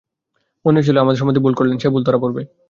[0.65, 2.41] মনে হয়েছিল আমার সম্বন্ধে ভুল করলেন, সে ভুল ধরা পড়বে।